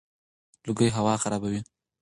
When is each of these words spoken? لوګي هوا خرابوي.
لوګي 0.65 0.89
هوا 0.97 1.13
خرابوي. 1.23 1.61